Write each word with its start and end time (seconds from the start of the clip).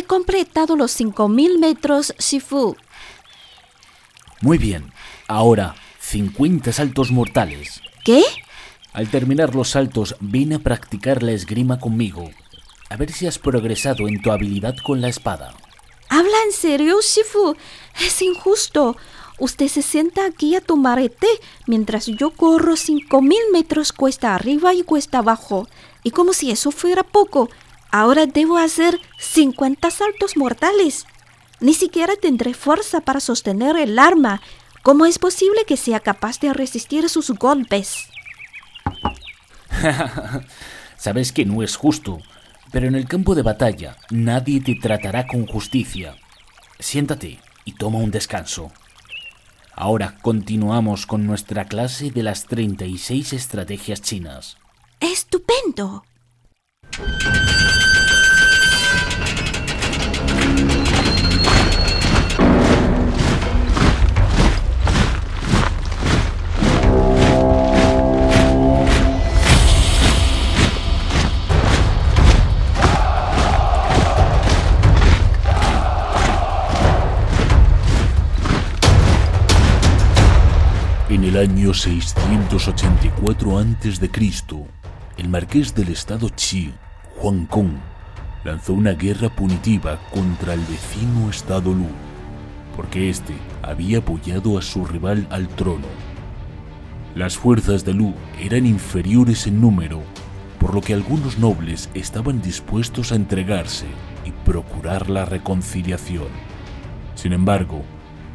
He 0.00 0.04
completado 0.04 0.76
los 0.76 0.98
5.000 0.98 1.58
metros 1.58 2.14
Shifu. 2.18 2.74
Muy 4.40 4.56
bien. 4.56 4.94
Ahora, 5.28 5.74
50 5.98 6.72
saltos 6.72 7.10
mortales. 7.10 7.82
¿Qué? 8.02 8.22
Al 8.94 9.10
terminar 9.10 9.54
los 9.54 9.68
saltos, 9.68 10.16
ven 10.20 10.54
a 10.54 10.58
practicar 10.58 11.22
la 11.22 11.32
esgrima 11.32 11.78
conmigo. 11.78 12.30
A 12.88 12.96
ver 12.96 13.12
si 13.12 13.26
has 13.26 13.38
progresado 13.38 14.08
en 14.08 14.22
tu 14.22 14.32
habilidad 14.32 14.74
con 14.82 15.02
la 15.02 15.08
espada. 15.08 15.52
¿Habla 16.08 16.44
en 16.46 16.52
serio, 16.52 16.96
Shifu? 17.02 17.54
Es 18.02 18.22
injusto. 18.22 18.96
Usted 19.38 19.68
se 19.68 19.82
sienta 19.82 20.24
aquí 20.24 20.56
a 20.56 20.62
tomar 20.62 20.98
té 21.10 21.28
mientras 21.66 22.06
yo 22.06 22.30
corro 22.30 22.72
5.000 22.72 23.34
metros 23.52 23.92
cuesta 23.92 24.34
arriba 24.34 24.72
y 24.72 24.82
cuesta 24.82 25.18
abajo. 25.18 25.68
Y 26.02 26.12
como 26.12 26.32
si 26.32 26.50
eso 26.50 26.70
fuera 26.70 27.02
poco, 27.02 27.50
ahora 27.90 28.26
debo 28.26 28.58
hacer 28.58 29.00
50 29.18 29.90
saltos 29.90 30.36
mortales. 30.36 31.06
Ni 31.60 31.74
siquiera 31.74 32.14
tendré 32.16 32.54
fuerza 32.54 33.00
para 33.00 33.20
sostener 33.20 33.76
el 33.76 33.98
arma. 33.98 34.40
¿Cómo 34.82 35.04
es 35.04 35.18
posible 35.18 35.64
que 35.66 35.76
sea 35.76 36.00
capaz 36.00 36.40
de 36.40 36.52
resistir 36.52 37.08
sus 37.08 37.30
golpes? 37.30 38.08
Sabes 40.96 41.32
que 41.32 41.44
no 41.44 41.62
es 41.62 41.76
justo, 41.76 42.20
pero 42.72 42.86
en 42.86 42.94
el 42.94 43.06
campo 43.06 43.34
de 43.34 43.42
batalla 43.42 43.96
nadie 44.10 44.60
te 44.60 44.74
tratará 44.74 45.26
con 45.26 45.46
justicia. 45.46 46.16
Siéntate 46.78 47.40
y 47.64 47.72
toma 47.72 47.98
un 47.98 48.10
descanso. 48.10 48.72
Ahora 49.74 50.16
continuamos 50.22 51.06
con 51.06 51.26
nuestra 51.26 51.66
clase 51.66 52.10
de 52.10 52.22
las 52.22 52.44
36 52.46 53.32
estrategias 53.32 54.02
chinas. 54.02 54.58
¡Estupendo! 55.00 56.04
En 81.10 81.24
el 81.24 81.36
año 81.36 81.74
684 81.74 83.58
a.C., 83.58 84.10
el 85.18 85.28
marqués 85.28 85.74
del 85.74 85.88
estado 85.88 86.28
Qi, 86.28 86.72
Huang 87.20 87.46
Kong, 87.46 87.72
lanzó 88.44 88.74
una 88.74 88.92
guerra 88.92 89.28
punitiva 89.28 89.98
contra 90.14 90.54
el 90.54 90.60
vecino 90.60 91.28
estado 91.28 91.74
Lu, 91.74 91.88
porque 92.76 93.10
éste 93.10 93.34
había 93.60 93.98
apoyado 93.98 94.56
a 94.56 94.62
su 94.62 94.84
rival 94.84 95.26
al 95.30 95.48
trono. 95.48 95.88
Las 97.16 97.36
fuerzas 97.36 97.84
de 97.84 97.92
Lu 97.92 98.14
eran 98.40 98.64
inferiores 98.64 99.48
en 99.48 99.60
número, 99.60 100.04
por 100.60 100.76
lo 100.76 100.80
que 100.80 100.94
algunos 100.94 101.40
nobles 101.40 101.90
estaban 101.92 102.40
dispuestos 102.40 103.10
a 103.10 103.16
entregarse 103.16 103.86
y 104.24 104.30
procurar 104.48 105.10
la 105.10 105.24
reconciliación. 105.24 106.28
Sin 107.16 107.32
embargo, 107.32 107.82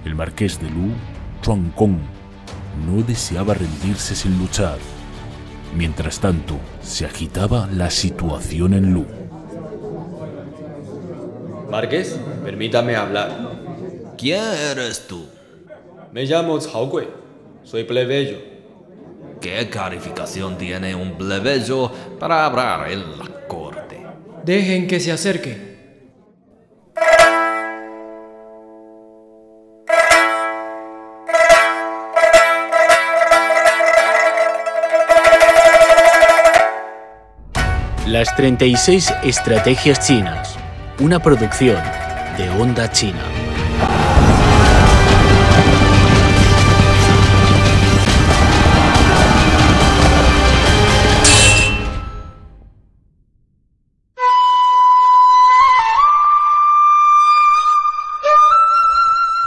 el 0.03 0.14
marqués 0.14 0.59
de 0.59 0.70
Lu, 0.70 0.92
Chuan 1.42 1.72
Kong, 1.78 2.00
no 2.86 3.02
deseaba 3.02 3.54
rendirse 3.54 4.16
sin 4.16 4.38
luchar. 4.38 4.78
Mientras 5.76 6.20
tanto, 6.20 6.58
se 6.81 7.06
agitaba 7.06 7.68
la 7.72 7.90
situación 7.90 8.74
en 8.74 8.94
Lu. 8.94 9.06
Marqués, 11.69 12.19
permítame 12.44 12.96
hablar. 12.96 13.52
¿Quién 14.18 14.44
eres 14.72 15.08
tú? 15.08 15.25
Me 16.12 16.24
llamo 16.24 16.58
Cao 16.59 16.88
Gui. 16.88 17.08
Soy 17.64 17.84
plebeyo. 17.84 18.38
¿Qué 19.41 19.69
calificación 19.69 20.58
tiene 20.58 20.96
un 20.96 21.18
plebeyo 21.18 21.91
para 22.19 22.46
hablar 22.46 22.90
en 22.90 23.19
la 23.19 23.47
corte? 23.47 24.02
Dejen 24.46 24.88
que 24.88 25.00
se 25.00 25.12
acerque. 25.12 25.75
Las 38.18 38.34
36 38.38 39.14
estrategias 39.24 40.00
chinas. 40.08 40.56
Una 41.02 41.20
producción 41.20 41.84
de 42.38 42.50
Onda 42.52 42.90
China. 42.90 43.20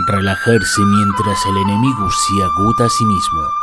Relajarse 0.07 0.83
mientras 0.83 1.39
el 1.47 1.57
enemigo 1.57 2.11
se 2.11 2.45
agota 2.45 2.85
a 2.85 2.91
sí 2.91 3.07
mismo. 3.07 3.58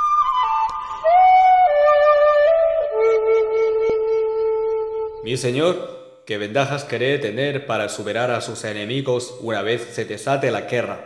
Mi 5.25 5.37
señor, 5.37 6.21
¿qué 6.27 6.37
ventajas 6.37 6.85
cree 6.87 7.17
tener 7.17 7.65
para 7.65 7.89
superar 7.89 8.29
a 8.29 8.41
sus 8.41 8.63
enemigos 8.63 9.39
una 9.41 9.63
vez 9.63 9.81
se 9.91 10.05
desate 10.05 10.51
la 10.51 10.61
guerra? 10.61 10.99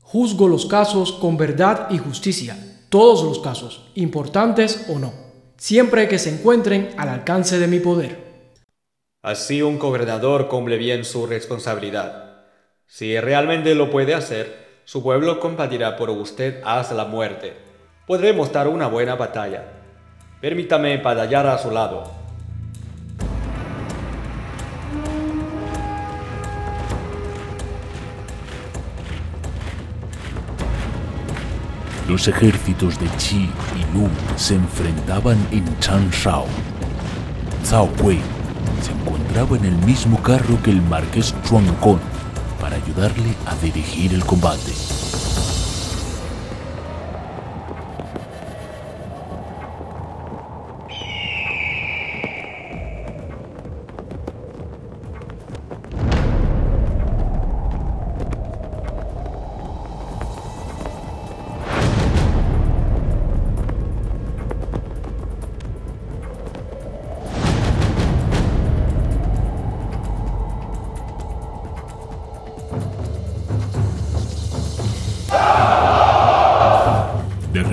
Juzgo 0.00 0.48
los 0.48 0.66
casos 0.66 1.12
con 1.12 1.36
verdad 1.36 1.86
y 1.90 1.98
justicia, 1.98 2.58
todos 2.88 3.22
los 3.22 3.38
casos, 3.38 3.88
importantes 3.94 4.86
o 4.88 4.98
no, 4.98 5.12
siempre 5.56 6.08
que 6.08 6.18
se 6.18 6.30
encuentren 6.30 6.90
al 6.96 7.08
alcance 7.08 7.60
de 7.60 7.68
mi 7.68 7.78
poder. 7.78 8.18
Así 9.22 9.62
un 9.62 9.78
gobernador 9.78 10.48
cumple 10.48 10.76
bien 10.76 11.04
su 11.04 11.24
responsabilidad. 11.28 12.46
Si 12.88 13.16
realmente 13.20 13.76
lo 13.76 13.92
puede 13.92 14.12
hacer, 14.12 14.80
su 14.84 15.04
pueblo 15.04 15.38
combatirá 15.38 15.96
por 15.96 16.10
usted 16.10 16.60
hasta 16.64 16.96
la 16.96 17.04
muerte. 17.04 17.54
Podremos 18.08 18.50
dar 18.52 18.66
una 18.66 18.88
buena 18.88 19.14
batalla. 19.14 19.66
Permítame 20.40 20.96
batallar 20.96 21.46
a 21.46 21.58
su 21.58 21.70
lado. 21.70 22.19
Los 32.10 32.26
ejércitos 32.26 32.98
de 32.98 33.06
Qi 33.06 33.36
y 33.36 33.94
Lu 33.94 34.08
se 34.34 34.56
enfrentaban 34.56 35.38
en 35.52 35.64
Chanshao. 35.78 36.44
Zhao 37.64 37.86
Kui 38.02 38.18
se 38.82 38.90
encontraba 38.90 39.56
en 39.56 39.66
el 39.66 39.76
mismo 39.86 40.20
carro 40.20 40.60
que 40.60 40.72
el 40.72 40.82
marqués 40.82 41.32
Chuan 41.44 41.72
Kong 41.76 42.00
para 42.60 42.74
ayudarle 42.74 43.32
a 43.46 43.54
dirigir 43.62 44.12
el 44.12 44.24
combate. 44.24 44.99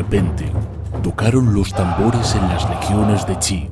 Repente, 0.09 0.49
tocaron 1.03 1.53
los 1.53 1.73
tambores 1.73 2.33
en 2.35 2.47
las 2.47 2.69
legiones 2.69 3.27
de 3.27 3.35
Qi. 3.39 3.69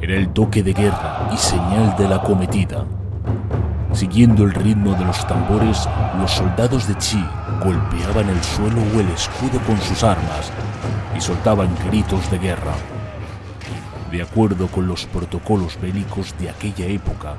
Era 0.00 0.14
el 0.14 0.28
toque 0.28 0.62
de 0.62 0.72
guerra 0.72 1.28
y 1.32 1.36
señal 1.36 1.96
de 1.98 2.08
la 2.08 2.22
cometida. 2.22 2.84
Siguiendo 3.92 4.44
el 4.44 4.54
ritmo 4.54 4.94
de 4.94 5.04
los 5.04 5.26
tambores, 5.26 5.88
los 6.20 6.30
soldados 6.30 6.86
de 6.86 6.94
Qi 6.94 7.24
golpeaban 7.64 8.28
el 8.28 8.40
suelo 8.44 8.80
o 8.94 9.00
el 9.00 9.08
escudo 9.08 9.58
con 9.66 9.76
sus 9.80 10.04
armas 10.04 10.52
y 11.16 11.20
soltaban 11.20 11.70
gritos 11.84 12.30
de 12.30 12.38
guerra. 12.38 12.74
De 14.12 14.22
acuerdo 14.22 14.68
con 14.68 14.86
los 14.86 15.04
protocolos 15.06 15.80
bélicos 15.80 16.32
de 16.38 16.50
aquella 16.50 16.86
época, 16.86 17.34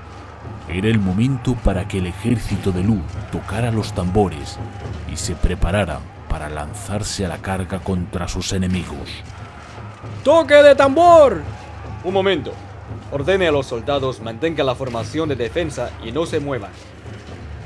era 0.68 0.90
el 0.90 1.00
momento 1.00 1.56
para 1.64 1.88
que 1.88 2.00
el 2.00 2.08
ejército 2.08 2.74
de 2.74 2.84
Lu 2.84 3.00
tocara 3.32 3.72
los 3.72 3.94
tambores 3.94 4.60
y 5.10 5.16
se 5.16 5.34
preparara 5.34 6.00
para 6.36 6.50
lanzarse 6.50 7.26
a 7.26 7.30
la 7.30 7.38
carga 7.38 7.80
contra 7.80 8.28
sus 8.28 8.52
enemigos. 8.52 9.24
¡Toque 10.22 10.56
de 10.56 10.76
tambor! 10.76 11.42
Un 12.04 12.14
momento. 12.14 12.52
Ordene 13.10 13.48
a 13.48 13.54
los 13.54 13.68
soldados 13.68 14.20
mantengan 14.20 14.66
la 14.66 14.76
formación 14.76 15.30
de 15.30 15.38
defensa 15.38 15.92
y 16.04 16.12
no 16.12 16.26
se 16.26 16.42
muevan. 16.42 16.72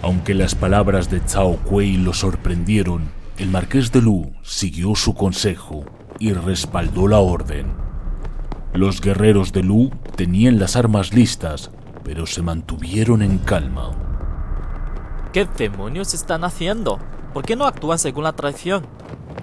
Aunque 0.03 0.35
las 0.35 0.53
palabras 0.53 1.09
de 1.09 1.19
Cao 1.19 1.57
Kuei 1.65 1.97
lo 1.97 2.13
sorprendieron, 2.13 3.09
el 3.39 3.49
marqués 3.49 3.91
de 3.91 4.03
Lu 4.03 4.33
siguió 4.43 4.93
su 4.93 5.15
consejo 5.15 5.83
y 6.19 6.33
respaldó 6.33 7.07
la 7.07 7.17
orden. 7.17 7.73
Los 8.73 9.01
guerreros 9.01 9.51
de 9.51 9.63
Lu 9.63 9.89
tenían 10.15 10.59
las 10.59 10.75
armas 10.75 11.11
listas, 11.11 11.71
pero 12.03 12.27
se 12.27 12.43
mantuvieron 12.43 13.23
en 13.23 13.39
calma. 13.39 13.93
¿Qué 15.33 15.47
demonios 15.57 16.13
están 16.13 16.43
haciendo? 16.43 16.99
¿Por 17.33 17.45
qué 17.45 17.55
no 17.55 17.65
actúan 17.65 17.99
según 17.99 18.23
la 18.23 18.33
tradición? 18.33 18.85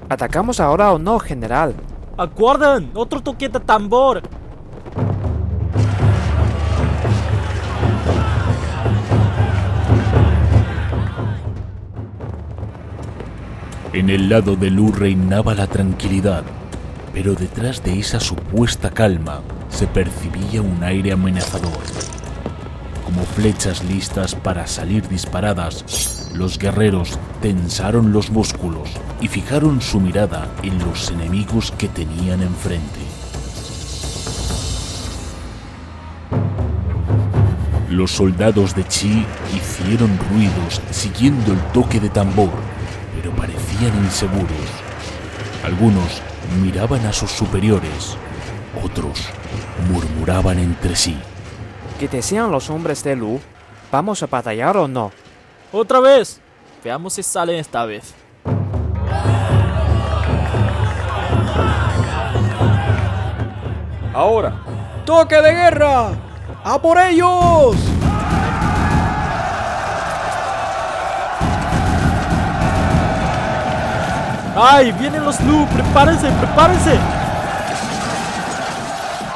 ¿Atacamos 0.09 0.61
ahora 0.61 0.93
o 0.93 0.99
no, 0.99 1.19
general? 1.19 1.75
¡Aguarden! 2.17 2.91
¡Otro 2.95 3.21
toque 3.23 3.49
de 3.49 3.61
tambor! 3.61 4.23
En 13.93 14.11
el 14.11 14.29
lado 14.29 14.57
de 14.57 14.71
Lu 14.71 14.93
reinaba 14.93 15.55
la 15.55 15.67
tranquilidad, 15.67 16.45
pero 17.15 17.35
detrás 17.35 17.83
de 17.83 17.99
esa 17.99 18.21
supuesta 18.21 18.91
calma 18.91 19.41
se 19.71 19.87
percibía 19.87 20.61
un 20.61 20.85
aire 20.85 21.13
amenazador. 21.13 21.73
Como 23.05 23.23
flechas 23.23 23.83
listas 23.85 24.35
para 24.35 24.67
salir 24.67 25.09
disparadas, 25.09 26.16
los 26.37 26.59
guerreros 26.59 27.19
tensaron 27.41 28.13
los 28.13 28.31
músculos 28.31 28.91
y 29.21 29.29
fijaron 29.29 29.81
su 29.81 30.01
mirada 30.01 30.49
en 30.63 30.79
los 30.79 31.11
enemigos 31.11 31.73
que 31.73 31.89
tenían 31.89 32.43
enfrente. 32.43 33.01
Los 37.89 38.11
soldados 38.11 38.75
de 38.75 38.85
Chi 38.85 39.25
hicieron 39.57 40.19
ruidos 40.31 40.83
siguiendo 40.91 41.53
el 41.53 41.61
toque 41.73 42.01
de 42.01 42.11
tambor, 42.11 42.51
pero 43.15 43.31
parecían 43.35 43.97
inseguros. 44.05 44.51
Algunos 45.65 46.21
miraban 46.63 47.07
a 47.07 47.13
sus 47.15 47.31
superiores, 47.31 48.17
otros 48.85 49.27
murmuraban 49.91 50.59
entre 50.59 50.97
sí. 50.97 51.17
¿Qué 51.99 52.09
decían 52.09 52.51
los 52.51 52.69
hombres 52.69 53.03
de 53.03 53.17
Lu? 53.17 53.41
¿Vamos 53.91 54.23
a 54.23 54.27
batallar 54.27 54.77
o 54.77 54.87
no? 54.87 55.11
¡Otra 55.79 56.01
vez! 56.01 56.41
Veamos 56.83 57.13
si 57.13 57.23
salen 57.23 57.57
esta 57.57 57.85
vez. 57.85 58.15
Ahora, 64.15 64.55
¡Toque 65.05 65.37
de 65.37 65.53
guerra! 65.53 66.13
¡A 66.65 66.81
por 66.81 66.99
ellos! 66.99 67.77
¡Ay! 74.57 74.93
¡Vienen 74.93 75.27
los 75.27 75.39
Lu! 75.43 75.67
¡Prepárense! 75.67 76.31
¡Prepárense! 76.31 76.99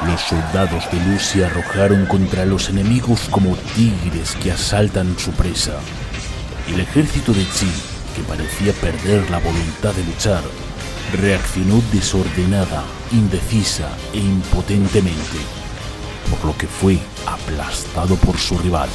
Los 0.07 0.21
soldados 0.21 0.89
de 0.91 0.99
Lu 1.01 1.19
se 1.19 1.45
arrojaron 1.45 2.07
contra 2.07 2.45
los 2.45 2.67
enemigos 2.69 3.29
como 3.29 3.55
tigres 3.75 4.35
que 4.41 4.51
asaltan 4.51 5.15
su 5.19 5.29
presa. 5.33 5.73
El 6.73 6.79
ejército 6.79 7.33
de 7.33 7.45
Chi, 7.49 7.67
que 8.15 8.21
parecía 8.23 8.71
perder 8.71 9.29
la 9.29 9.39
voluntad 9.39 9.93
de 9.93 10.05
luchar, 10.05 10.41
reaccionó 11.21 11.81
desordenada, 11.91 12.85
indecisa 13.11 13.89
e 14.13 14.19
impotentemente, 14.19 15.37
por 16.29 16.45
lo 16.45 16.57
que 16.57 16.67
fue 16.67 16.97
aplastado 17.27 18.15
por 18.15 18.37
su 18.37 18.57
rival. 18.57 18.87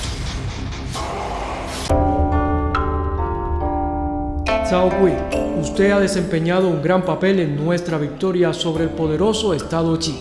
Cao 4.71 4.89
Kui, 4.99 5.13
usted 5.61 5.91
ha 5.91 6.01
desempeñado 6.01 6.69
un 6.69 6.83
gran 6.83 7.03
papel 7.05 7.41
en 7.41 7.63
nuestra 7.63 7.99
victoria 7.99 8.55
sobre 8.55 8.85
el 8.85 8.91
poderoso 8.91 9.53
Estado 9.53 9.99
Qi. 9.99 10.19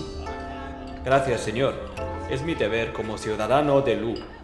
gracias 1.05 1.39
señor. 1.39 1.73
Es 2.29 2.41
mi 2.41 2.53
deber 2.53 2.91
como 2.91 3.17
ciudadano 3.17 3.79
de 3.81 3.95
Lu. 3.95 4.34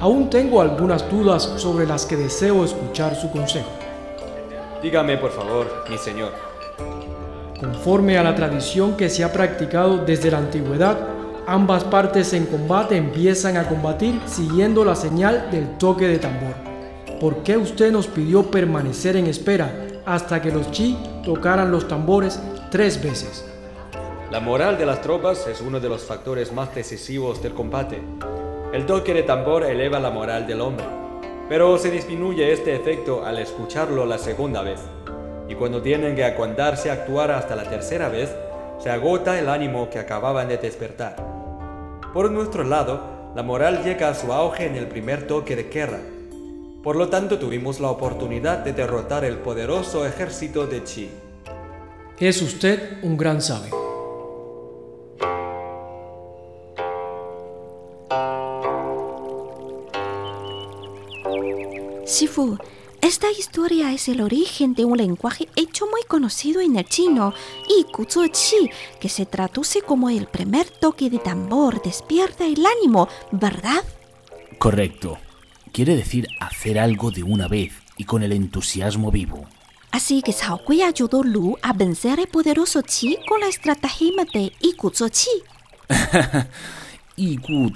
Aún 0.00 0.30
tengo 0.30 0.60
algunas 0.60 1.10
dudas 1.10 1.42
sobre 1.56 1.86
las 1.86 2.06
que 2.06 2.16
deseo 2.16 2.64
escuchar 2.64 3.16
su 3.16 3.30
consejo. 3.30 3.70
Dígame 4.82 5.16
por 5.16 5.32
favor, 5.32 5.66
mi 5.90 5.98
señor. 5.98 6.32
Conforme 7.58 8.16
a 8.16 8.22
la 8.22 8.36
tradición 8.36 8.96
que 8.96 9.10
se 9.10 9.24
ha 9.24 9.32
practicado 9.32 9.98
desde 9.98 10.30
la 10.30 10.38
antigüedad, 10.38 10.96
ambas 11.46 11.82
partes 11.82 12.32
en 12.32 12.46
combate 12.46 12.96
empiezan 12.96 13.56
a 13.56 13.68
combatir 13.68 14.20
siguiendo 14.26 14.84
la 14.84 14.94
señal 14.94 15.50
del 15.50 15.76
toque 15.78 16.06
de 16.06 16.18
tambor. 16.18 16.54
¿Por 17.20 17.42
qué 17.42 17.56
usted 17.56 17.90
nos 17.90 18.06
pidió 18.06 18.48
permanecer 18.48 19.16
en 19.16 19.26
espera 19.26 19.88
hasta 20.06 20.40
que 20.40 20.52
los 20.52 20.70
chi 20.70 20.96
tocaran 21.24 21.72
los 21.72 21.88
tambores 21.88 22.40
tres 22.70 23.02
veces? 23.02 23.44
La 24.30 24.38
moral 24.38 24.78
de 24.78 24.86
las 24.86 25.02
tropas 25.02 25.48
es 25.48 25.60
uno 25.60 25.80
de 25.80 25.88
los 25.88 26.04
factores 26.04 26.52
más 26.52 26.72
decisivos 26.74 27.42
del 27.42 27.54
combate. 27.54 28.00
El 28.70 28.84
toque 28.84 29.14
de 29.14 29.22
tambor 29.22 29.64
eleva 29.64 29.98
la 29.98 30.10
moral 30.10 30.46
del 30.46 30.60
hombre, 30.60 30.84
pero 31.48 31.78
se 31.78 31.90
disminuye 31.90 32.52
este 32.52 32.76
efecto 32.76 33.24
al 33.24 33.38
escucharlo 33.38 34.04
la 34.04 34.18
segunda 34.18 34.60
vez. 34.60 34.78
Y 35.48 35.54
cuando 35.54 35.80
tienen 35.80 36.14
que 36.14 36.22
aguantarse 36.22 36.90
a 36.90 36.92
actuar 36.92 37.30
hasta 37.30 37.56
la 37.56 37.64
tercera 37.64 38.10
vez, 38.10 38.30
se 38.78 38.90
agota 38.90 39.38
el 39.38 39.48
ánimo 39.48 39.88
que 39.88 39.98
acababan 39.98 40.48
de 40.48 40.58
despertar. 40.58 41.16
Por 42.12 42.30
nuestro 42.30 42.62
lado, 42.62 43.32
la 43.34 43.42
moral 43.42 43.82
llega 43.82 44.10
a 44.10 44.14
su 44.14 44.34
auge 44.34 44.66
en 44.66 44.76
el 44.76 44.86
primer 44.86 45.26
toque 45.26 45.56
de 45.56 45.64
guerra. 45.64 46.00
Por 46.82 46.96
lo 46.96 47.08
tanto, 47.08 47.38
tuvimos 47.38 47.80
la 47.80 47.88
oportunidad 47.88 48.58
de 48.58 48.74
derrotar 48.74 49.24
el 49.24 49.38
poderoso 49.38 50.04
ejército 50.04 50.66
de 50.66 50.84
Chi. 50.84 51.10
Es 52.18 52.42
usted 52.42 53.02
un 53.02 53.16
gran 53.16 53.40
sabio. 53.40 53.77
Shifu, 62.08 62.56
esta 63.02 63.30
historia 63.30 63.92
es 63.92 64.08
el 64.08 64.22
origen 64.22 64.72
de 64.72 64.86
un 64.86 64.96
lenguaje 64.96 65.46
hecho 65.56 65.86
muy 65.86 66.00
conocido 66.08 66.62
en 66.62 66.76
el 66.76 66.86
chino, 66.86 67.34
y 67.68 67.84
Chi, 68.30 68.70
que 68.98 69.10
se 69.10 69.26
traduce 69.26 69.82
como 69.82 70.08
el 70.08 70.26
primer 70.26 70.70
toque 70.70 71.10
de 71.10 71.18
tambor 71.18 71.82
despierta 71.82 72.46
el 72.46 72.64
ánimo, 72.64 73.08
¿verdad? 73.30 73.84
Correcto. 74.58 75.18
Quiere 75.70 75.96
decir 75.96 76.28
hacer 76.40 76.78
algo 76.78 77.10
de 77.10 77.22
una 77.22 77.46
vez 77.46 77.74
y 77.98 78.04
con 78.04 78.22
el 78.22 78.32
entusiasmo 78.32 79.10
vivo. 79.10 79.46
Así 79.90 80.22
que 80.22 80.32
Cao 80.32 80.64
Kui 80.64 80.80
ayudó 80.80 81.22
Lu 81.22 81.58
a 81.60 81.74
vencer 81.74 82.20
el 82.20 82.28
poderoso 82.28 82.80
Chi 82.80 83.18
con 83.28 83.40
la 83.40 83.48
estratagema 83.48 84.24
de 84.24 84.50
Chi. 85.10 85.30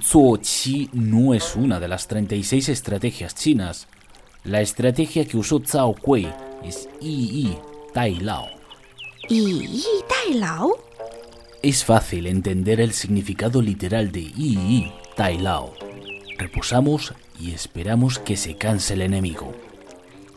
Zuo 0.03 0.39
Qi 0.39 0.89
no 0.93 1.35
es 1.35 1.55
una 1.55 1.81
de 1.81 1.89
las 1.89 2.07
36 2.09 2.71
estrategias 2.71 3.35
chinas. 3.35 3.89
La 4.45 4.61
estrategia 4.61 5.25
que 5.25 5.37
usó 5.37 5.61
Zhao 5.65 5.95
Kui 5.95 6.29
es 6.65 6.89
Yi 7.01 7.29
Yi 7.29 7.59
Tai 7.95 8.17
Lao. 8.17 8.49
¿Y 9.29 9.69
Yi 9.69 9.85
Tai 10.09 10.35
Lao? 10.35 10.73
Es 11.63 11.85
fácil 11.85 12.27
entender 12.27 12.81
el 12.81 12.93
significado 12.93 13.63
literal 13.63 14.11
de 14.11 14.23
Yi 14.23 14.57
Yi 14.57 14.93
Tai 15.15 15.39
Lao. 15.39 15.75
Reposamos 16.39 17.15
y 17.39 17.53
esperamos 17.53 18.19
que 18.19 18.37
se 18.37 18.57
canse 18.57 18.95
el 18.95 19.03
enemigo. 19.03 19.55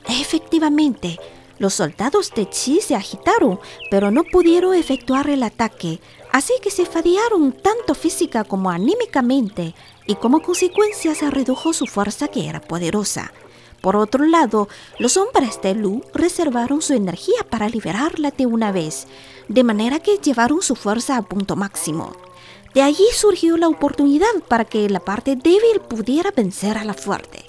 Efectivamente, 0.08 1.18
los 1.58 1.74
soldados 1.74 2.32
de 2.36 2.48
Qi 2.48 2.82
se 2.82 2.94
agitaron, 2.94 3.60
pero 3.90 4.12
no 4.12 4.24
pudieron 4.24 4.76
efectuar 4.76 5.32
el 5.32 5.42
ataque, 5.42 6.00
así 6.32 6.54
que 6.62 6.70
se 6.70 6.86
fadiaron 6.86 7.54
tanto 7.54 7.96
física 7.96 8.44
como 8.44 8.70
anímicamente, 8.70 9.74
y 10.06 10.14
como 10.14 10.44
consecuencia 10.44 11.16
se 11.16 11.32
redujo 11.32 11.74
su 11.74 11.88
fuerza 11.88 12.28
que 12.28 12.48
era 12.48 12.62
poderosa. 12.62 13.32
Por 13.82 13.96
otro 13.96 14.26
lado, 14.26 14.68
los 15.00 15.18
hombres 15.18 15.60
de 15.62 15.76
Lu 15.76 16.04
reservaron 16.14 16.82
su 16.82 16.94
energía 16.94 17.46
para 17.50 17.70
liberarla 17.70 18.32
de 18.32 18.46
una 18.46 18.72
vez, 18.72 19.08
de 19.48 19.64
manera 19.64 20.00
que 20.00 20.18
llevaron 20.18 20.62
su 20.62 20.76
fuerza 20.76 21.18
a 21.18 21.22
punto 21.22 21.56
máximo. 21.56 22.16
De 22.74 22.82
allí 22.82 23.06
surgió 23.14 23.58
la 23.58 23.68
oportunidad 23.68 24.34
para 24.48 24.66
que 24.66 24.90
la 24.90 25.00
parte 25.00 25.36
débil 25.36 25.80
pudiera 25.88 26.32
vencer 26.32 26.78
a 26.78 26.84
la 26.84 26.94
fuerte. 26.94 27.46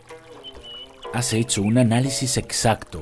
Has 1.13 1.33
hecho 1.33 1.63
un 1.63 1.79
análisis 1.79 2.37
exacto. 2.37 3.01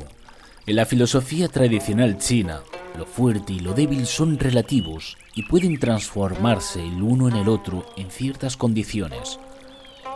En 0.66 0.76
la 0.76 0.86
filosofía 0.86 1.48
tradicional 1.48 2.16
china, 2.18 2.62
lo 2.96 3.04
fuerte 3.04 3.52
y 3.52 3.58
lo 3.58 3.74
débil 3.74 4.06
son 4.06 4.38
relativos 4.38 5.18
y 5.34 5.42
pueden 5.42 5.78
transformarse 5.78 6.80
el 6.80 7.02
uno 7.02 7.28
en 7.28 7.36
el 7.36 7.48
otro 7.48 7.84
en 7.96 8.10
ciertas 8.10 8.56
condiciones. 8.56 9.38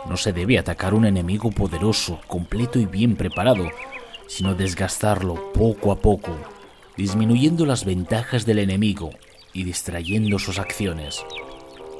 No 0.07 0.17
se 0.17 0.33
debe 0.33 0.57
atacar 0.57 0.93
un 0.93 1.05
enemigo 1.05 1.51
poderoso, 1.51 2.19
completo 2.27 2.79
y 2.79 2.85
bien 2.85 3.15
preparado, 3.15 3.69
sino 4.27 4.55
desgastarlo 4.55 5.51
poco 5.53 5.91
a 5.91 5.97
poco, 5.97 6.35
disminuyendo 6.97 7.65
las 7.65 7.85
ventajas 7.85 8.45
del 8.45 8.59
enemigo 8.59 9.09
y 9.53 9.63
distrayendo 9.63 10.39
sus 10.39 10.59
acciones. 10.59 11.23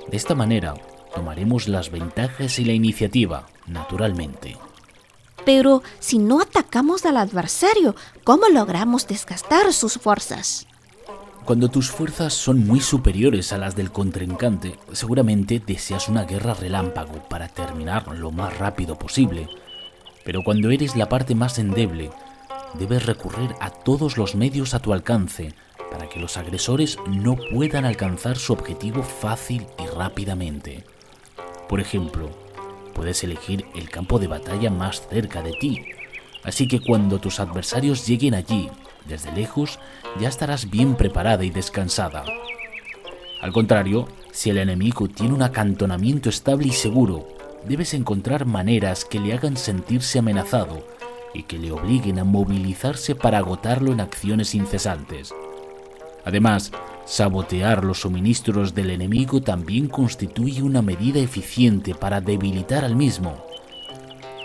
De 0.09 0.17
esta 0.17 0.35
manera, 0.35 0.75
tomaremos 1.13 1.67
las 1.67 1.91
ventajas 1.91 2.59
y 2.59 2.65
la 2.65 2.73
iniciativa, 2.73 3.47
naturalmente. 3.67 4.57
Pero 5.45 5.81
si 5.99 6.19
no 6.19 6.41
atacamos 6.41 7.05
al 7.05 7.17
adversario, 7.17 7.95
¿cómo 8.23 8.47
logramos 8.49 9.07
desgastar 9.07 9.73
sus 9.73 9.93
fuerzas? 9.93 10.67
Cuando 11.49 11.69
tus 11.69 11.89
fuerzas 11.89 12.35
son 12.35 12.67
muy 12.67 12.79
superiores 12.79 13.53
a 13.53 13.57
las 13.57 13.75
del 13.75 13.91
contrincante, 13.91 14.77
seguramente 14.91 15.59
deseas 15.59 16.07
una 16.07 16.25
guerra 16.25 16.53
relámpago 16.53 17.27
para 17.27 17.47
terminar 17.47 18.07
lo 18.15 18.29
más 18.29 18.55
rápido 18.59 18.99
posible. 18.99 19.49
Pero 20.23 20.43
cuando 20.43 20.69
eres 20.69 20.95
la 20.95 21.09
parte 21.09 21.33
más 21.33 21.57
endeble, 21.57 22.11
debes 22.75 23.07
recurrir 23.07 23.49
a 23.61 23.71
todos 23.71 24.15
los 24.15 24.35
medios 24.35 24.75
a 24.75 24.79
tu 24.79 24.93
alcance 24.93 25.55
para 25.89 26.07
que 26.07 26.19
los 26.19 26.37
agresores 26.37 26.99
no 27.07 27.35
puedan 27.51 27.83
alcanzar 27.83 28.37
su 28.37 28.53
objetivo 28.53 29.01
fácil 29.01 29.65
y 29.79 29.87
rápidamente. 29.87 30.83
Por 31.67 31.79
ejemplo, 31.79 32.29
puedes 32.93 33.23
elegir 33.23 33.65
el 33.73 33.89
campo 33.89 34.19
de 34.19 34.27
batalla 34.27 34.69
más 34.69 35.01
cerca 35.09 35.41
de 35.41 35.53
ti, 35.53 35.83
así 36.43 36.67
que 36.67 36.79
cuando 36.79 37.17
tus 37.17 37.39
adversarios 37.39 38.05
lleguen 38.05 38.35
allí, 38.35 38.69
desde 39.09 39.33
lejos, 39.33 39.79
ya 40.19 40.29
estarás 40.29 40.69
bien 40.69 40.95
preparada 40.95 41.43
y 41.43 41.49
descansada. 41.49 42.23
Al 43.41 43.51
contrario, 43.51 44.07
si 44.31 44.49
el 44.49 44.57
enemigo 44.57 45.07
tiene 45.07 45.33
un 45.33 45.41
acantonamiento 45.41 46.29
estable 46.29 46.67
y 46.67 46.71
seguro, 46.71 47.27
debes 47.67 47.93
encontrar 47.93 48.45
maneras 48.45 49.05
que 49.05 49.19
le 49.19 49.33
hagan 49.33 49.57
sentirse 49.57 50.19
amenazado 50.19 50.85
y 51.33 51.43
que 51.43 51.57
le 51.57 51.71
obliguen 51.71 52.19
a 52.19 52.23
movilizarse 52.23 53.15
para 53.15 53.37
agotarlo 53.37 53.91
en 53.91 54.01
acciones 54.01 54.55
incesantes. 54.55 55.33
Además, 56.25 56.71
sabotear 57.05 57.85
los 57.85 58.01
suministros 58.01 58.75
del 58.75 58.91
enemigo 58.91 59.41
también 59.41 59.87
constituye 59.87 60.61
una 60.61 60.81
medida 60.81 61.19
eficiente 61.19 61.95
para 61.95 62.21
debilitar 62.21 62.83
al 62.83 62.95
mismo. 62.95 63.43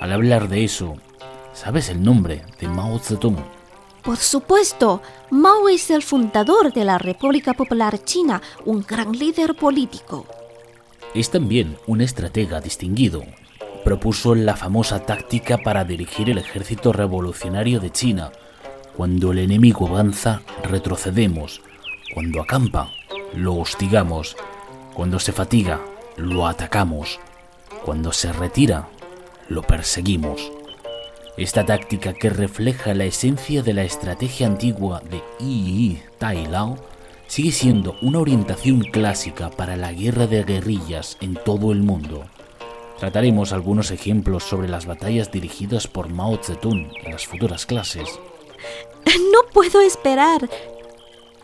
Al 0.01 0.13
hablar 0.13 0.49
de 0.49 0.65
eso, 0.65 0.97
¿sabes 1.53 1.89
el 1.89 2.03
nombre 2.03 2.43
de 2.61 2.69
Mao 2.69 2.99
Zedong? 2.99 3.64
Por 4.05 4.19
supuesto, 4.19 5.01
Mao 5.31 5.71
es 5.71 5.91
el 5.91 6.03
fundador 6.03 6.75
de 6.75 6.85
la 6.85 6.99
República 6.99 7.55
Popular 7.55 8.05
China, 8.05 8.43
un 8.67 8.85
gran 8.87 9.13
líder 9.13 9.55
político. 9.55 10.27
Es 11.15 11.31
también 11.31 11.79
un 11.87 12.03
estratega 12.03 12.61
distinguido. 12.61 13.23
Propuso 13.83 14.35
la 14.35 14.57
famosa 14.57 15.01
táctica 15.07 15.57
para 15.57 15.85
dirigir 15.85 16.29
el 16.29 16.37
ejército 16.37 16.93
revolucionario 16.93 17.81
de 17.81 17.91
China. 17.91 18.31
Cuando 18.95 19.33
el 19.33 19.39
enemigo 19.39 19.89
avanza, 19.89 20.43
retrocedemos. 20.63 21.63
Cuando 22.13 22.43
acampa, 22.43 22.91
lo 23.35 23.55
hostigamos. 23.55 24.37
Cuando 24.93 25.19
se 25.19 25.33
fatiga, 25.33 25.81
lo 26.19 26.47
atacamos. 26.47 27.21
Cuando 27.87 28.13
se 28.13 28.33
retira, 28.35 28.87
lo 29.49 29.63
perseguimos. 29.63 30.53
Esta 31.37 31.67
táctica 31.67 32.13
que 32.13 32.31
refleja 32.31 32.95
la 32.95 33.07
esencia 33.07 33.63
de 33.65 33.75
la 33.75 33.83
estrategia 33.83 34.47
antigua 34.47 35.01
de 35.01 35.21
Yi 35.45 36.01
Tai 36.19 36.47
Lao 36.47 36.79
sigue 37.27 37.51
siendo 37.51 37.97
una 38.03 38.21
orientación 38.21 38.81
clásica 38.81 39.51
para 39.51 39.77
la 39.77 39.93
guerra 39.93 40.29
de 40.29 40.45
guerrillas 40.45 41.17
en 41.21 41.35
todo 41.35 41.73
el 41.73 41.83
mundo. 41.83 42.25
Trataremos 43.01 43.53
algunos 43.53 43.91
ejemplos 43.91 44.45
sobre 44.45 44.69
las 44.69 44.87
batallas 44.87 45.33
dirigidas 45.33 45.89
por 45.89 46.09
Mao 46.09 46.39
Zedong 46.41 46.93
en 47.03 47.13
las 47.13 47.27
futuras 47.27 47.67
clases. 47.67 48.09
No 49.33 49.51
puedo 49.53 49.81
esperar. 49.81 50.49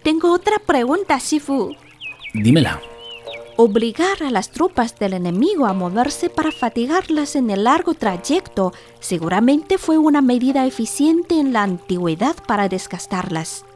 Tengo 0.04 0.32
otra 0.32 0.58
pregunta, 0.60 1.18
Shifu. 1.18 1.74
Dímela. 2.32 2.80
Obligar 3.62 4.22
a 4.22 4.30
las 4.30 4.52
tropas 4.52 4.98
del 4.98 5.12
enemigo 5.12 5.66
a 5.66 5.74
moverse 5.74 6.30
para 6.30 6.50
fatigarlas 6.50 7.36
en 7.36 7.50
el 7.50 7.64
largo 7.64 7.92
trayecto 7.92 8.72
seguramente 9.00 9.76
fue 9.76 9.98
una 9.98 10.22
medida 10.22 10.64
eficiente 10.64 11.38
en 11.38 11.52
la 11.52 11.64
antigüedad 11.64 12.34
para 12.46 12.70
desgastarlas. 12.70 13.66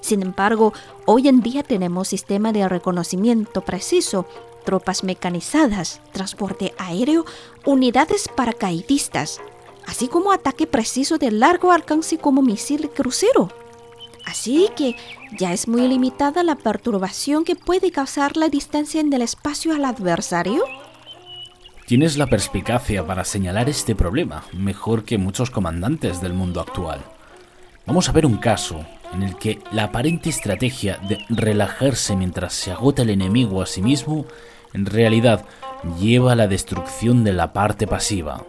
Sin 0.00 0.22
embargo, 0.22 0.72
hoy 1.04 1.28
en 1.28 1.40
día 1.40 1.62
tenemos 1.62 2.08
sistema 2.08 2.50
de 2.50 2.68
reconocimiento 2.68 3.60
preciso, 3.60 4.26
tropas 4.64 5.04
mecanizadas, 5.04 6.00
transporte 6.10 6.74
aéreo, 6.76 7.24
unidades 7.64 8.26
paracaidistas, 8.26 9.40
así 9.86 10.08
como 10.08 10.32
ataque 10.32 10.66
preciso 10.66 11.16
de 11.16 11.30
largo 11.30 11.70
alcance 11.70 12.18
como 12.18 12.42
misil 12.42 12.90
crucero. 12.90 13.50
Así 14.24 14.68
que 14.76 14.96
ya 15.36 15.52
es 15.52 15.68
muy 15.68 15.86
limitada 15.88 16.42
la 16.42 16.56
perturbación 16.56 17.44
que 17.44 17.56
puede 17.56 17.90
causar 17.90 18.36
la 18.36 18.48
distancia 18.48 19.00
en 19.00 19.12
el 19.12 19.22
espacio 19.22 19.74
al 19.74 19.84
adversario. 19.84 20.64
Tienes 21.86 22.16
la 22.16 22.26
perspicacia 22.26 23.06
para 23.06 23.24
señalar 23.24 23.68
este 23.68 23.94
problema, 23.94 24.44
mejor 24.52 25.04
que 25.04 25.18
muchos 25.18 25.50
comandantes 25.50 26.20
del 26.20 26.34
mundo 26.34 26.60
actual. 26.60 27.00
Vamos 27.86 28.08
a 28.08 28.12
ver 28.12 28.26
un 28.26 28.36
caso 28.36 28.84
en 29.14 29.22
el 29.22 29.36
que 29.36 29.60
la 29.72 29.84
aparente 29.84 30.28
estrategia 30.28 30.98
de 31.08 31.24
relajarse 31.30 32.14
mientras 32.16 32.52
se 32.52 32.70
agota 32.70 33.02
el 33.02 33.10
enemigo 33.10 33.62
a 33.62 33.66
sí 33.66 33.80
mismo, 33.80 34.26
en 34.74 34.84
realidad 34.84 35.44
lleva 35.98 36.32
a 36.32 36.36
la 36.36 36.48
destrucción 36.48 37.24
de 37.24 37.32
la 37.32 37.52
parte 37.52 37.86
pasiva. 37.86 38.44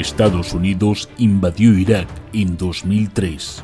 Estados 0.00 0.54
Unidos 0.54 1.10
invadió 1.18 1.76
Irak 1.76 2.08
en 2.32 2.56
2003. 2.56 3.62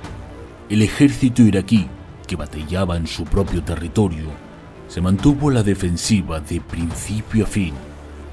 El 0.69 0.83
ejército 0.83 1.41
iraquí, 1.43 1.87
que 2.27 2.37
batallaba 2.37 2.99
en 2.99 3.07
su 3.07 3.25
propio 3.25 3.63
territorio, 3.63 4.27
se 4.87 5.01
mantuvo 5.01 5.49
a 5.49 5.55
la 5.55 5.63
defensiva 5.63 6.39
de 6.41 6.61
principio 6.61 7.45
a 7.45 7.49
fin 7.49 7.73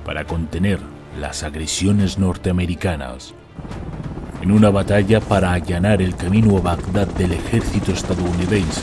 para 0.06 0.26
contener 0.26 0.80
las 1.18 1.44
agresiones 1.44 2.20
norteamericanas. 2.20 3.34
En 4.42 4.52
una 4.52 4.70
batalla 4.70 5.22
para 5.22 5.54
allanar 5.54 6.02
el 6.02 6.18
camino 6.18 6.58
a 6.58 6.62
Bagdad 6.62 7.08
del 7.08 7.32
ejército 7.32 7.94
estadounidense, 7.94 8.82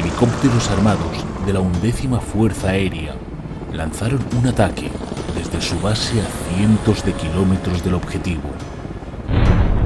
helicópteros 0.00 0.68
armados 0.70 1.24
de 1.46 1.52
la 1.52 1.60
undécima 1.60 2.18
Fuerza 2.18 2.70
Aérea 2.70 3.14
lanzaron 3.72 4.20
un 4.36 4.48
ataque 4.48 4.90
desde 5.34 5.60
su 5.60 5.78
base 5.80 6.20
a 6.20 6.54
cientos 6.54 7.04
de 7.04 7.12
kilómetros 7.12 7.84
del 7.84 7.94
objetivo. 7.94 8.50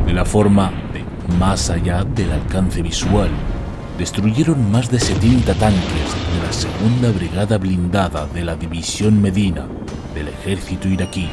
De 0.06 0.12
la 0.12 0.24
forma 0.24 0.70
de 0.92 1.04
más 1.36 1.70
allá 1.70 2.04
del 2.04 2.32
alcance 2.32 2.82
visual, 2.82 3.30
destruyeron 3.98 4.70
más 4.70 4.90
de 4.90 5.00
70 5.00 5.54
tanques 5.54 5.82
de 5.82 6.46
la 6.46 6.52
segunda 6.52 7.10
brigada 7.10 7.58
blindada 7.58 8.26
de 8.26 8.44
la 8.44 8.56
división 8.56 9.20
Medina 9.20 9.66
del 10.14 10.28
ejército 10.28 10.88
iraquí. 10.88 11.28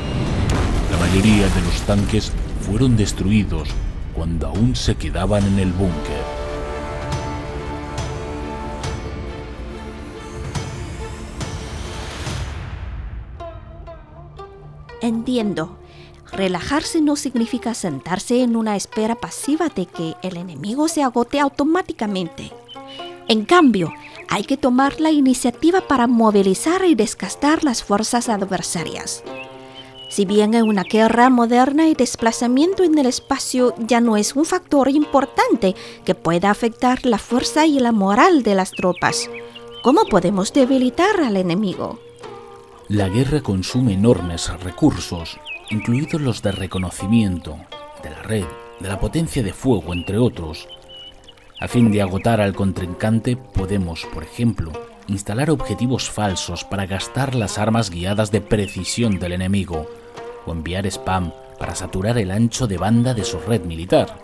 La 0.92 0.98
mayoría 0.98 1.48
de 1.48 1.62
los 1.62 1.82
tanques 1.82 2.32
fueron 2.62 2.98
destruidos 2.98 3.70
cuando 4.14 4.48
aún 4.48 4.76
se 4.76 4.96
quedaban 4.96 5.46
en 5.46 5.60
el 5.60 5.72
búnker. 5.72 6.45
Entiendo. 15.06 15.78
Relajarse 16.32 17.00
no 17.00 17.16
significa 17.16 17.76
sentarse 17.76 18.42
en 18.42 18.56
una 18.56 18.76
espera 18.76 19.14
pasiva 19.14 19.70
de 19.70 19.86
que 19.86 20.16
el 20.24 20.36
enemigo 20.36 20.88
se 20.88 21.04
agote 21.04 21.40
automáticamente. 21.40 22.52
En 23.28 23.46
cambio, 23.46 23.94
hay 24.30 24.44
que 24.46 24.58
tomar 24.58 25.00
la 25.00 25.12
iniciativa 25.12 25.82
para 25.82 26.08
movilizar 26.08 26.84
y 26.86 26.96
desgastar 26.96 27.64
las 27.64 27.84
fuerzas 27.84 28.30
adversarias. 28.30 29.24
Si 30.10 30.26
bien 30.26 30.56
en 30.56 30.68
una 30.68 30.84
guerra 30.84 31.30
moderna 31.30 31.88
el 31.88 31.94
desplazamiento 31.94 32.84
en 32.84 32.98
el 32.98 33.06
espacio 33.06 33.76
ya 33.78 34.02
no 34.02 34.18
es 34.18 34.36
un 34.36 34.46
factor 34.46 34.90
importante 34.90 35.76
que 36.04 36.16
pueda 36.16 36.50
afectar 36.50 37.06
la 37.06 37.20
fuerza 37.20 37.68
y 37.68 37.80
la 37.80 37.92
moral 37.92 38.42
de 38.42 38.56
las 38.56 38.72
tropas, 38.72 39.30
¿cómo 39.84 40.06
podemos 40.06 40.52
debilitar 40.52 41.22
al 41.22 41.38
enemigo? 41.38 42.00
La 42.90 43.10
guerra 43.10 43.42
consume 43.42 43.94
enormes 43.94 44.48
recursos, 44.62 45.40
incluidos 45.72 46.22
los 46.22 46.44
de 46.44 46.52
reconocimiento, 46.52 47.58
de 48.04 48.12
la 48.12 48.22
red, 48.22 48.46
de 48.80 48.88
la 48.88 49.00
potencia 49.00 49.42
de 49.42 49.54
fuego, 49.54 49.92
entre 49.92 50.20
otros. 50.20 50.68
A 51.60 51.68
fin 51.68 51.92
de 51.92 52.04
agotar 52.04 52.40
al 52.40 52.54
contrincante, 52.54 53.38
podemos, 53.38 54.06
por 54.14 54.24
ejemplo, 54.24 54.72
instalar 55.08 55.50
objetivos 55.50 56.12
falsos 56.12 56.64
para 56.64 56.86
gastar 56.86 57.34
las 57.34 57.58
armas 57.58 57.90
guiadas 57.90 58.30
de 58.30 58.42
precisión 58.42 59.18
del 59.18 59.32
enemigo, 59.32 59.88
o 60.46 60.52
enviar 60.52 60.86
spam 60.86 61.34
para 61.58 61.74
saturar 61.74 62.20
el 62.20 62.30
ancho 62.30 62.68
de 62.68 62.78
banda 62.78 63.16
de 63.16 63.24
su 63.24 63.40
red 63.40 63.66
militar. 63.66 64.16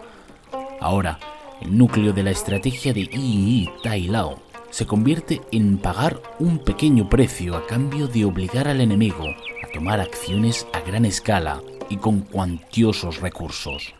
Ahora, 0.80 1.18
el 1.62 1.75
núcleo 1.75 2.13
de 2.13 2.22
la 2.22 2.30
estrategia 2.30 2.94
de 2.94 3.08
Yi 3.08 3.72
Tai 3.82 4.08
Lao 4.08 4.50
se 4.72 4.88
convierte 4.88 5.42
en 5.51 5.78
pagar 5.78 6.22
un 6.40 6.58
pequeño 6.58 7.10
precio 7.10 7.56
a 7.56 7.68
cambio 7.68 8.08
de 8.08 8.25
obligar 8.25 8.68
al 8.68 8.82
enemigo 8.82 9.25
a 9.25 9.72
tomar 9.74 10.00
acciones 10.00 10.66
a 10.74 10.80
gran 10.80 11.06
escala 11.06 11.62
y 11.90 11.98
con 11.98 12.22
cuantiosos 12.22 13.22
recursos. 13.22 13.94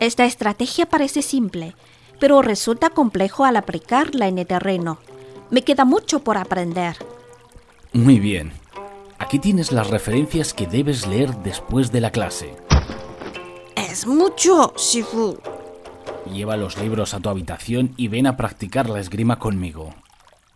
Esta 0.00 0.24
estrategia 0.24 0.86
parece 0.86 1.22
simple, 1.22 1.74
pero 2.18 2.42
resulta 2.42 2.90
complejo 2.90 3.44
al 3.44 3.56
aplicarla 3.56 4.26
en 4.26 4.38
el 4.38 4.46
terreno. 4.46 4.98
Me 5.50 5.62
queda 5.62 5.84
mucho 5.84 6.20
por 6.20 6.38
aprender. 6.38 6.96
Muy 7.92 8.18
bien. 8.18 8.52
Aquí 9.18 9.38
tienes 9.38 9.72
las 9.72 9.88
referencias 9.88 10.52
que 10.52 10.66
debes 10.66 11.06
leer 11.06 11.34
después 11.36 11.92
de 11.92 12.00
la 12.00 12.10
clase. 12.10 12.54
Es 13.76 14.06
mucho, 14.06 14.74
Shifu. 14.76 15.38
Lleva 16.32 16.56
los 16.56 16.76
libros 16.78 17.14
a 17.14 17.20
tu 17.20 17.28
habitación 17.28 17.94
y 17.96 18.08
ven 18.08 18.26
a 18.26 18.36
practicar 18.36 18.90
la 18.90 19.00
esgrima 19.00 19.38
conmigo 19.38 19.94